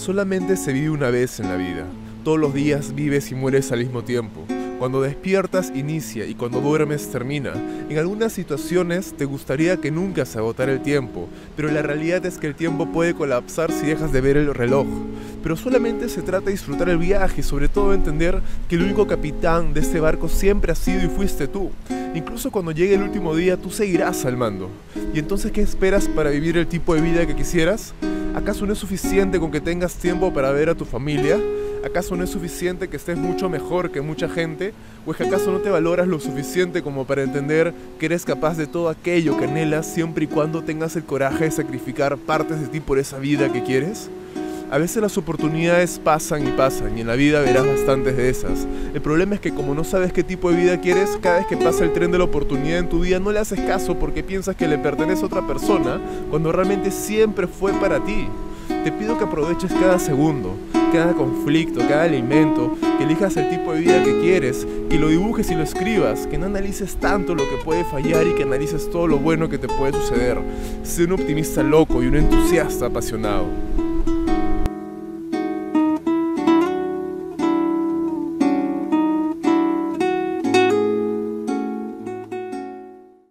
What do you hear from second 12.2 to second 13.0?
es que el tiempo